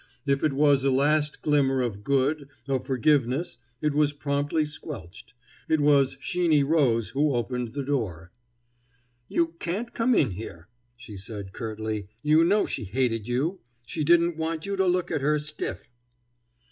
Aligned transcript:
If 0.25 0.43
it 0.43 0.53
was 0.53 0.83
a 0.83 0.89
last 0.89 1.43
glimmer 1.43 1.83
of 1.83 2.03
good, 2.03 2.49
of 2.67 2.87
forgiveness, 2.87 3.59
it 3.81 3.93
was 3.93 4.13
promptly 4.13 4.65
squelched. 4.65 5.35
It 5.69 5.79
was 5.79 6.15
Sheeny 6.19 6.63
Rose 6.67 7.09
who 7.09 7.35
opened 7.35 7.73
the 7.73 7.85
door. 7.85 8.31
"You 9.27 9.49
can't 9.59 9.93
come 9.93 10.15
in 10.15 10.31
here," 10.31 10.67
she 10.97 11.17
said 11.17 11.53
curtly. 11.53 12.07
"You 12.23 12.43
know 12.43 12.65
she 12.65 12.85
hated 12.85 13.27
you. 13.27 13.59
She 13.85 14.03
didn't 14.03 14.37
want 14.37 14.65
you 14.65 14.75
to 14.75 14.87
look 14.87 15.11
at 15.11 15.21
her 15.21 15.37
stiff." 15.37 15.87